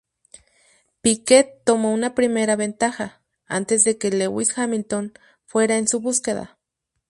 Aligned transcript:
Piquet 1.01 1.61
tomó 1.63 1.93
una 1.93 2.15
primera 2.15 2.55
ventaja, 2.55 3.21
antes 3.45 3.83
de 3.83 3.99
que 3.99 4.09
Lewis 4.09 4.57
Hamilton 4.57 5.13
fuera 5.45 5.77
en 5.77 5.87
su 5.87 5.99
búsqueda. 5.99 6.57